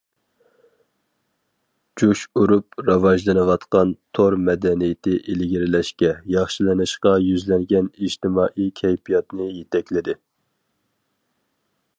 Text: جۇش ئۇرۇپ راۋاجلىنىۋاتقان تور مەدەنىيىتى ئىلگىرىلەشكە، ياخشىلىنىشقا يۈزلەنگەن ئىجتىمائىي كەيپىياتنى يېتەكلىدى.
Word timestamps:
جۇش 2.01 2.23
ئۇرۇپ 2.39 2.81
راۋاجلىنىۋاتقان 2.87 3.91
تور 4.19 4.37
مەدەنىيىتى 4.47 5.15
ئىلگىرىلەشكە، 5.35 6.11
ياخشىلىنىشقا 6.39 7.15
يۈزلەنگەن 7.29 7.93
ئىجتىمائىي 8.01 8.75
كەيپىياتنى 8.83 9.51
يېتەكلىدى. 9.61 10.21